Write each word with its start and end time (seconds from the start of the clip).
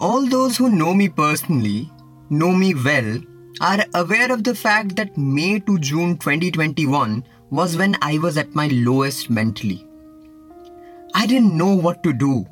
All 0.00 0.26
those 0.26 0.56
who 0.56 0.70
know 0.70 0.94
me 0.94 1.10
personally, 1.10 1.92
know 2.30 2.52
me 2.52 2.72
well, 2.72 3.20
are 3.60 3.84
aware 3.92 4.32
of 4.32 4.44
the 4.44 4.54
fact 4.54 4.96
that 4.96 5.18
May 5.18 5.60
to 5.60 5.78
June 5.78 6.16
2021 6.16 7.22
was 7.50 7.76
when 7.76 7.94
I 8.00 8.16
was 8.16 8.38
at 8.38 8.54
my 8.54 8.68
lowest 8.68 9.28
mentally. 9.28 9.86
I 11.14 11.26
didn't 11.26 11.54
know 11.54 11.74
what 11.74 12.02
to 12.04 12.14
do, 12.14 12.46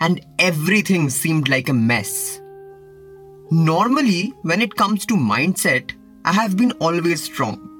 and 0.00 0.20
everything 0.38 1.08
seemed 1.08 1.48
like 1.48 1.70
a 1.70 1.72
mess. 1.72 2.42
Normally, 3.50 4.34
when 4.42 4.60
it 4.60 4.74
comes 4.74 5.06
to 5.06 5.14
mindset, 5.14 5.92
I 6.26 6.32
have 6.32 6.58
been 6.58 6.72
always 6.72 7.22
strong. 7.22 7.70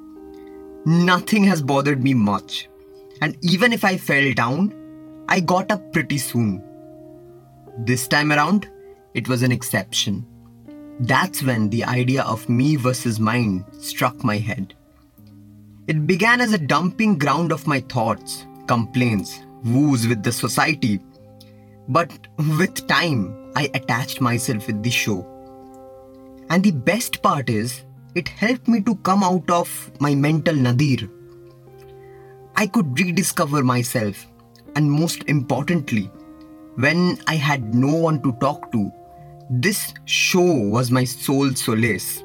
Nothing 0.86 1.44
has 1.44 1.60
bothered 1.60 2.02
me 2.02 2.14
much, 2.14 2.66
and 3.20 3.36
even 3.42 3.74
if 3.74 3.84
I 3.84 3.98
fell 3.98 4.32
down, 4.32 4.72
I 5.28 5.40
got 5.40 5.70
up 5.70 5.92
pretty 5.92 6.16
soon. 6.16 6.64
This 7.80 8.08
time 8.08 8.32
around, 8.32 8.70
it 9.14 9.28
was 9.28 9.42
an 9.42 9.52
exception. 9.52 10.26
That's 11.00 11.42
when 11.42 11.68
the 11.70 11.84
idea 11.84 12.22
of 12.22 12.48
me 12.48 12.76
versus 12.76 13.18
Mynd 13.18 13.64
struck 13.80 14.22
my 14.22 14.38
head. 14.38 14.74
It 15.88 16.06
began 16.06 16.40
as 16.40 16.52
a 16.52 16.58
dumping 16.58 17.18
ground 17.18 17.50
of 17.50 17.66
my 17.66 17.80
thoughts, 17.80 18.46
complaints, 18.66 19.40
woos 19.64 20.06
with 20.06 20.22
the 20.22 20.32
society. 20.32 21.00
But 21.88 22.28
with 22.58 22.86
time, 22.86 23.50
I 23.56 23.70
attached 23.74 24.20
myself 24.20 24.66
with 24.66 24.82
the 24.82 24.90
show. 24.90 25.26
And 26.50 26.62
the 26.62 26.70
best 26.70 27.22
part 27.22 27.50
is, 27.50 27.82
it 28.14 28.28
helped 28.28 28.68
me 28.68 28.80
to 28.82 28.94
come 28.96 29.24
out 29.24 29.50
of 29.50 29.90
my 30.00 30.14
mental 30.14 30.54
nadir. 30.54 31.08
I 32.54 32.66
could 32.66 32.98
rediscover 32.98 33.64
myself, 33.64 34.26
and 34.76 34.90
most 34.90 35.24
importantly, 35.24 36.10
when 36.76 37.18
I 37.26 37.36
had 37.36 37.74
no 37.74 37.94
one 37.94 38.22
to 38.22 38.32
talk 38.32 38.70
to, 38.72 38.92
this 39.60 39.92
show 40.06 40.40
was 40.40 40.90
my 40.90 41.04
sole 41.04 41.50
solace. 41.50 42.24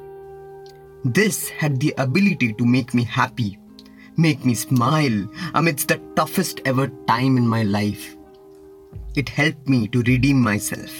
This 1.04 1.50
had 1.50 1.78
the 1.78 1.92
ability 1.98 2.54
to 2.54 2.64
make 2.64 2.94
me 2.94 3.04
happy, 3.04 3.58
make 4.16 4.46
me 4.46 4.54
smile 4.54 5.28
amidst 5.52 5.88
the 5.88 6.00
toughest 6.16 6.62
ever 6.64 6.88
time 7.06 7.36
in 7.36 7.46
my 7.46 7.64
life. 7.64 8.16
It 9.14 9.28
helped 9.28 9.68
me 9.68 9.88
to 9.88 10.00
redeem 10.04 10.40
myself. 10.40 10.90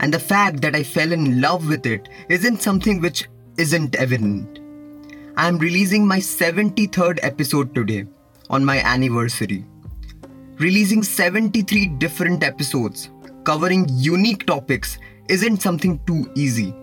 And 0.00 0.12
the 0.12 0.20
fact 0.20 0.60
that 0.60 0.76
I 0.76 0.82
fell 0.82 1.10
in 1.10 1.40
love 1.40 1.66
with 1.66 1.86
it 1.86 2.10
isn't 2.28 2.60
something 2.60 3.00
which 3.00 3.30
isn't 3.56 3.96
evident. 3.96 4.60
I 5.38 5.48
am 5.48 5.56
releasing 5.56 6.06
my 6.06 6.18
73rd 6.18 7.20
episode 7.22 7.74
today 7.74 8.04
on 8.50 8.62
my 8.62 8.80
anniversary. 8.80 9.64
Releasing 10.58 11.02
73 11.02 11.86
different 11.86 12.44
episodes 12.44 13.08
covering 13.48 13.86
unique 13.88 14.44
topics 14.44 14.98
isn't 15.30 15.62
something 15.62 15.98
too 16.06 16.30
easy. 16.34 16.74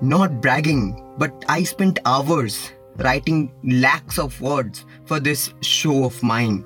Not 0.00 0.40
bragging, 0.40 1.14
but 1.16 1.44
I 1.48 1.62
spent 1.62 2.00
hours 2.04 2.72
writing 2.96 3.52
lakhs 3.62 4.18
of 4.18 4.40
words 4.40 4.84
for 5.04 5.20
this 5.20 5.54
show 5.60 6.06
of 6.06 6.20
mine, 6.24 6.64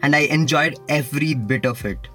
and 0.00 0.16
I 0.16 0.20
enjoyed 0.20 0.78
every 0.88 1.34
bit 1.34 1.66
of 1.66 1.84
it. 1.84 2.08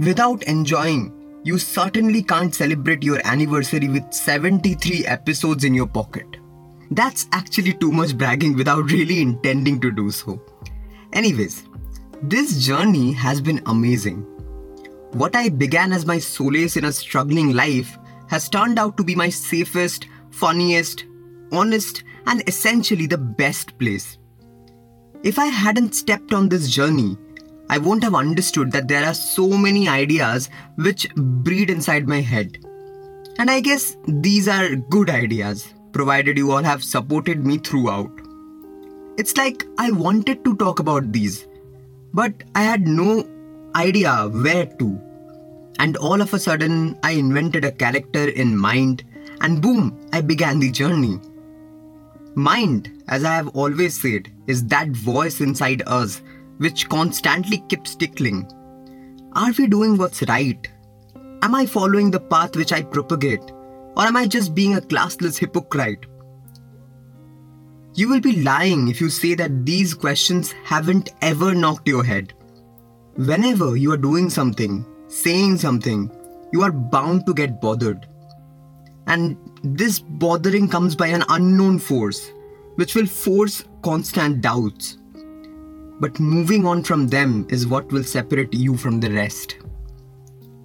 Without 0.00 0.42
enjoying, 0.42 1.14
you 1.44 1.56
certainly 1.56 2.24
can't 2.24 2.52
celebrate 2.52 3.04
your 3.04 3.20
anniversary 3.24 3.88
with 3.88 4.12
73 4.12 5.06
episodes 5.06 5.62
in 5.62 5.72
your 5.72 5.86
pocket. 5.86 6.26
That's 6.90 7.28
actually 7.30 7.74
too 7.74 7.92
much 7.92 8.18
bragging 8.18 8.56
without 8.56 8.90
really 8.90 9.20
intending 9.20 9.80
to 9.82 9.92
do 9.92 10.10
so. 10.10 10.42
Anyways, 11.12 11.62
this 12.22 12.66
journey 12.66 13.12
has 13.12 13.40
been 13.40 13.62
amazing. 13.66 14.26
What 15.12 15.34
I 15.34 15.48
began 15.48 15.92
as 15.92 16.04
my 16.04 16.18
solace 16.18 16.76
in 16.76 16.84
a 16.84 16.92
struggling 16.92 17.54
life 17.54 17.98
has 18.28 18.48
turned 18.48 18.78
out 18.78 18.96
to 18.98 19.04
be 19.04 19.14
my 19.14 19.30
safest, 19.30 20.06
funniest, 20.30 21.06
honest, 21.50 22.04
and 22.26 22.46
essentially 22.46 23.06
the 23.06 23.16
best 23.16 23.78
place. 23.78 24.18
If 25.22 25.38
I 25.38 25.46
hadn't 25.46 25.94
stepped 25.94 26.34
on 26.34 26.48
this 26.48 26.68
journey, 26.68 27.16
I 27.70 27.78
won't 27.78 28.04
have 28.04 28.14
understood 28.14 28.70
that 28.72 28.86
there 28.86 29.04
are 29.04 29.14
so 29.14 29.48
many 29.48 29.88
ideas 29.88 30.50
which 30.76 31.08
breed 31.14 31.70
inside 31.70 32.06
my 32.06 32.20
head. 32.20 32.58
And 33.38 33.50
I 33.50 33.60
guess 33.60 33.96
these 34.06 34.46
are 34.46 34.76
good 34.76 35.08
ideas, 35.08 35.72
provided 35.92 36.36
you 36.36 36.52
all 36.52 36.62
have 36.62 36.84
supported 36.84 37.46
me 37.46 37.58
throughout. 37.58 38.10
It's 39.16 39.36
like 39.36 39.64
I 39.78 39.90
wanted 39.90 40.44
to 40.44 40.54
talk 40.56 40.80
about 40.80 41.12
these, 41.12 41.46
but 42.12 42.44
I 42.54 42.62
had 42.62 42.86
no 42.86 43.26
idea 43.78 44.28
where 44.28 44.66
to. 44.66 45.00
And 45.78 45.96
all 45.96 46.20
of 46.20 46.34
a 46.34 46.38
sudden, 46.38 46.98
I 47.02 47.12
invented 47.12 47.64
a 47.64 47.72
character 47.72 48.28
in 48.28 48.56
mind, 48.56 49.04
and 49.40 49.62
boom, 49.62 50.08
I 50.12 50.20
began 50.20 50.58
the 50.58 50.70
journey. 50.70 51.20
Mind, 52.34 53.02
as 53.08 53.24
I 53.24 53.34
have 53.34 53.48
always 53.48 54.00
said, 54.00 54.32
is 54.46 54.64
that 54.66 54.88
voice 54.88 55.40
inside 55.40 55.82
us 55.86 56.20
which 56.58 56.88
constantly 56.88 57.58
keeps 57.68 57.94
tickling. 57.94 58.50
Are 59.34 59.52
we 59.56 59.68
doing 59.68 59.96
what's 59.96 60.22
right? 60.22 60.68
Am 61.42 61.54
I 61.54 61.66
following 61.66 62.10
the 62.10 62.20
path 62.20 62.56
which 62.56 62.72
I 62.72 62.82
propagate? 62.82 63.52
Or 63.96 64.04
am 64.04 64.16
I 64.16 64.26
just 64.26 64.54
being 64.54 64.76
a 64.76 64.80
classless 64.80 65.38
hypocrite? 65.38 66.06
You 67.94 68.08
will 68.08 68.20
be 68.20 68.42
lying 68.42 68.88
if 68.88 69.00
you 69.00 69.10
say 69.10 69.34
that 69.34 69.64
these 69.64 69.94
questions 69.94 70.52
haven't 70.64 71.10
ever 71.22 71.54
knocked 71.54 71.88
your 71.88 72.04
head. 72.04 72.34
Whenever 73.18 73.76
you 73.76 73.90
are 73.90 73.96
doing 73.96 74.30
something, 74.30 74.86
saying 75.08 75.56
something, 75.58 76.08
you 76.52 76.62
are 76.62 76.70
bound 76.70 77.26
to 77.26 77.34
get 77.34 77.60
bothered. 77.60 78.06
And 79.08 79.36
this 79.64 79.98
bothering 79.98 80.68
comes 80.68 80.94
by 80.94 81.08
an 81.08 81.24
unknown 81.28 81.80
force, 81.80 82.30
which 82.76 82.94
will 82.94 83.06
force 83.06 83.64
constant 83.82 84.40
doubts. 84.40 84.98
But 85.98 86.20
moving 86.20 86.64
on 86.64 86.84
from 86.84 87.08
them 87.08 87.44
is 87.50 87.66
what 87.66 87.90
will 87.90 88.04
separate 88.04 88.54
you 88.54 88.76
from 88.76 89.00
the 89.00 89.10
rest. 89.10 89.56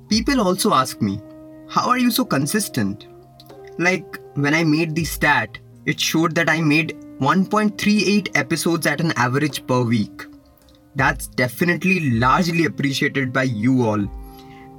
People 0.07 0.39
also 0.39 0.75
ask 0.75 1.01
me, 1.01 1.19
How 1.67 1.89
are 1.89 1.97
you 1.97 2.11
so 2.11 2.23
consistent? 2.23 3.07
Like, 3.79 4.21
when 4.35 4.53
I 4.53 4.63
made 4.63 4.93
the 4.93 5.05
stat, 5.05 5.57
it 5.87 5.99
showed 5.99 6.35
that 6.35 6.51
I 6.51 6.61
made 6.61 6.95
1.38 7.19 8.29
episodes 8.35 8.85
at 8.85 9.01
an 9.01 9.11
average 9.15 9.65
per 9.65 9.81
week. 9.81 10.27
That's 10.95 11.27
definitely 11.27 12.11
largely 12.11 12.65
appreciated 12.65 13.33
by 13.33 13.43
you 13.43 13.85
all, 13.85 14.07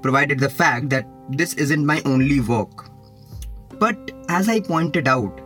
provided 0.03 0.39
the 0.39 0.49
fact 0.49 0.91
that 0.91 1.07
this 1.31 1.55
isn't 1.55 1.85
my 1.85 2.03
only 2.05 2.41
work. 2.41 2.91
But 3.79 4.13
as 4.29 4.49
I 4.49 4.61
pointed 4.61 5.09
out, 5.09 5.41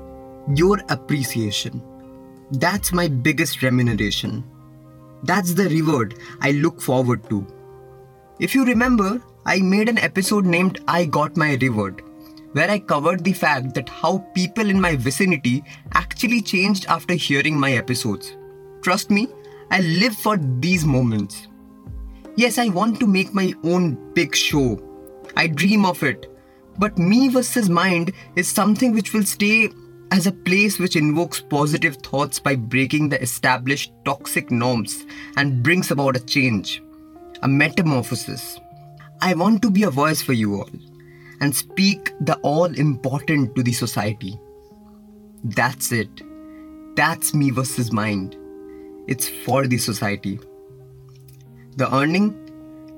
your 0.55 0.81
appreciation. 0.89 1.83
That's 2.53 2.93
my 2.93 3.09
biggest 3.09 3.63
remuneration. 3.63 4.45
That's 5.23 5.55
the 5.55 5.69
reward 5.69 6.19
I 6.41 6.53
look 6.53 6.81
forward 6.81 7.29
to. 7.31 7.47
If 8.39 8.55
you 8.55 8.65
remember, 8.65 9.23
I 9.45 9.61
made 9.61 9.89
an 9.89 9.99
episode 9.99 10.45
named 10.45 10.81
I 10.87 11.07
Got 11.07 11.37
My 11.37 11.55
Reward, 11.61 12.03
where 12.53 12.71
I 12.71 12.79
covered 12.79 13.25
the 13.25 13.33
fact 13.33 13.75
that 13.75 13.89
how 13.89 14.19
people 14.35 14.69
in 14.71 14.81
my 14.81 14.97
vicinity 14.97 15.65
actually 15.93 16.41
changed 16.43 16.87
after 16.87 17.15
hearing 17.15 17.59
my 17.59 17.73
episodes. 17.73 18.37
Trust 18.83 19.11
me, 19.11 19.29
I 19.71 19.81
live 19.81 20.15
for 20.15 20.37
these 20.37 20.85
moments. 20.85 21.47
Yes, 22.37 22.57
I 22.57 22.69
want 22.69 22.99
to 23.01 23.07
make 23.07 23.35
my 23.35 23.53
own 23.65 24.13
big 24.15 24.35
show. 24.35 24.81
I 25.37 25.47
dream 25.47 25.85
of 25.85 26.03
it. 26.03 26.27
But 26.79 26.97
me 26.97 27.29
versus 27.29 27.69
Mynd 27.69 28.13
is 28.37 28.49
something 28.49 28.95
which 28.95 29.13
will 29.13 29.25
stay 29.25 29.69
as 30.11 30.27
a 30.27 30.33
place 30.33 30.79
which 30.79 30.97
invokes 30.97 31.41
positive 31.41 31.97
thoughts 31.97 32.39
by 32.39 32.55
breaking 32.55 33.09
the 33.09 33.21
established 33.21 33.93
toxic 34.05 34.51
norms 34.51 35.05
and 35.37 35.63
brings 35.63 35.91
about 35.91 36.17
a 36.17 36.25
change, 36.25 36.83
a 37.43 37.49
metamorphosis. 37.49 38.59
I 39.21 39.35
want 39.35 39.61
to 39.63 39.71
be 39.71 39.83
a 39.83 39.91
voice 39.91 40.23
for 40.23 40.33
you 40.33 40.55
all 40.55 40.71
and 41.41 41.55
speak 41.55 42.13
the 42.21 42.37
all 42.37 42.67
important 42.67 43.55
to 43.57 43.63
the 43.63 43.73
society. 43.73 44.39
That's 45.45 45.93
it. 45.93 46.23
That's 46.97 47.35
me 47.35 47.51
versus 47.51 47.93
Mynd. 47.93 48.37
It's 49.09 49.29
for 49.29 49.67
the 49.67 49.79
society. 49.79 50.39
The 51.77 51.93
earning? 51.95 52.29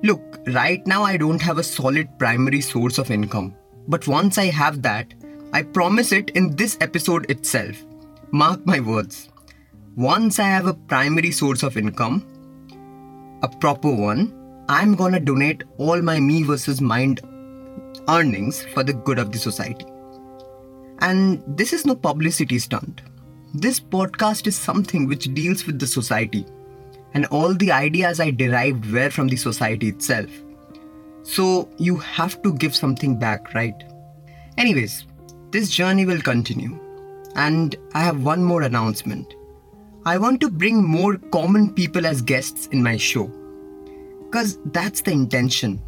Look, 0.03 0.41
right 0.49 0.85
now 0.87 1.05
I 1.05 1.17
don't 1.17 1.41
have 1.41 1.59
a 1.59 1.63
solid 1.63 2.19
primary 2.19 2.61
source 2.61 2.99
of 2.99 3.11
income. 3.11 3.55
But 3.89 4.09
once 4.09 4.37
I 4.37 4.47
have 4.47 4.83
that, 4.83 5.15
I 5.53 5.63
promise 5.63 6.13
it 6.13 6.31
in 6.31 6.57
this 6.57 6.77
episode 6.81 7.31
itself. 7.31 7.77
Mark 8.33 8.67
my 8.67 8.81
words. 8.81 9.29
Once 9.97 10.39
I 10.39 10.45
have 10.45 10.67
a 10.67 10.75
primary 10.75 11.31
source 11.31 11.63
of 11.63 11.77
income, 11.77 12.27
a 13.43 13.49
proper 13.49 13.91
one, 13.91 14.65
I'm 14.69 14.95
gonna 14.95 15.21
donate 15.21 15.65
all 15.79 16.03
my 16.03 16.21
me 16.21 16.43
versus 16.43 16.81
Mynd 16.81 17.21
earnings 18.09 18.65
for 18.75 18.83
the 18.83 18.93
good 18.93 19.19
of 19.19 19.33
the 19.33 19.39
society. 19.39 19.87
And 21.01 21.43
this 21.47 21.73
is 21.73 21.87
no 21.87 21.95
publicity 21.95 22.59
stunt. 22.59 23.03
This 23.53 23.81
podcast 23.81 24.47
is 24.47 24.55
something 24.55 25.09
which 25.09 25.35
deals 25.35 25.67
with 25.67 25.81
the 25.81 25.87
society, 25.87 26.47
and 27.15 27.27
all 27.27 27.53
the 27.53 27.73
ideas 27.73 28.21
I 28.21 28.31
derived 28.31 28.93
were 28.93 29.11
from 29.11 29.27
the 29.27 29.37
society 29.37 29.89
itself. 29.89 30.31
So 31.25 31.69
you 31.77 31.97
have 31.97 32.41
to 32.43 32.53
give 32.55 32.77
something 32.77 33.19
back, 33.19 33.53
right? 33.53 33.75
Anyways, 34.57 35.05
this 35.51 35.69
journey 35.69 36.07
will 36.07 36.21
continue. 36.21 36.79
And 37.35 37.75
I 37.93 38.01
have 38.01 38.25
one 38.25 38.45
more 38.45 38.63
announcement. 38.63 39.35
I 40.07 40.17
want 40.17 40.41
to 40.43 40.51
bring 40.51 40.85
more 40.85 41.17
common 41.17 41.75
people 41.75 42.07
as 42.07 42.23
guests 42.23 42.69
in 42.69 42.81
my 42.83 42.97
show. 42.97 43.27
Because 44.27 44.59
that's 44.67 45.01
the 45.01 45.11
intention. 45.11 45.83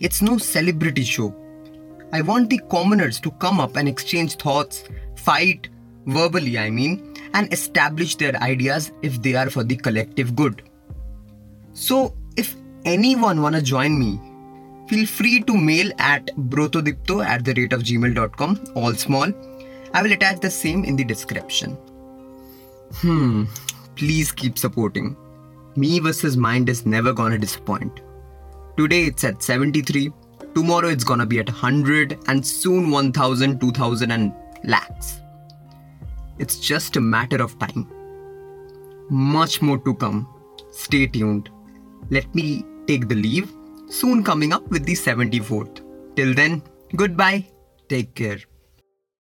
It's 0.00 0.20
no 0.20 0.36
celebrity 0.36 1.02
show. 1.02 1.34
I 2.12 2.20
want 2.20 2.50
the 2.50 2.60
commoners 2.70 3.20
to 3.20 3.30
come 3.32 3.58
up 3.58 3.76
and 3.76 3.88
exchange 3.88 4.36
thoughts, 4.36 4.84
fight, 5.16 5.68
verbally, 6.06 6.58
I 6.58 6.70
mean, 6.70 7.14
and 7.34 7.52
establish 7.52 8.16
their 8.16 8.36
ideas 8.36 8.92
if 9.02 9.20
they 9.22 9.34
are 9.34 9.50
for 9.50 9.64
the 9.64 9.76
collective 9.76 10.34
good. 10.34 10.62
So, 11.72 12.14
if 12.36 12.56
anyone 12.84 13.42
wanna 13.42 13.62
join 13.62 13.98
me, 13.98 14.20
feel 14.88 15.06
free 15.06 15.42
to 15.42 15.56
mail 15.56 15.92
at 15.98 16.26
brotodipto 16.36 17.24
at 17.24 17.44
the 17.44 17.54
rate 17.54 17.72
of 17.72 17.82
gmail.com, 17.82 18.60
all 18.74 18.94
small. 18.94 19.32
I 19.94 20.02
will 20.02 20.12
attach 20.12 20.40
the 20.40 20.50
same 20.50 20.84
in 20.84 20.96
the 20.96 21.04
description. 21.04 21.76
Hmm, 22.96 23.44
please 23.96 24.32
keep 24.32 24.58
supporting. 24.58 25.16
Me 25.76 25.98
versus 25.98 26.36
Mynd 26.36 26.68
is 26.68 26.86
never 26.86 27.12
gonna 27.12 27.38
disappoint. 27.38 28.00
Today 28.76 29.04
it's 29.04 29.24
at 29.24 29.42
73, 29.42 30.12
tomorrow 30.54 30.88
it's 30.88 31.04
gonna 31.04 31.26
be 31.26 31.38
at 31.38 31.48
100, 31.48 32.18
and 32.28 32.44
soon 32.44 32.90
1000, 32.90 33.60
2000, 33.60 34.10
and 34.10 34.32
lakhs. 34.64 35.20
It's 36.38 36.58
just 36.58 36.96
a 36.96 37.00
matter 37.00 37.42
of 37.42 37.58
time. 37.58 37.86
Much 39.10 39.60
more 39.62 39.78
to 39.78 39.94
come. 39.94 40.28
Stay 40.70 41.06
tuned. 41.06 41.50
Let 42.10 42.32
me 42.34 42.64
take 42.86 43.08
the 43.08 43.14
leave, 43.14 43.52
soon 43.88 44.22
coming 44.22 44.52
up 44.52 44.68
with 44.68 44.84
the 44.84 44.94
74th. 44.94 45.80
Till 46.16 46.34
then, 46.34 46.62
goodbye. 46.96 47.46
Take 47.88 48.14
care. 48.14 48.38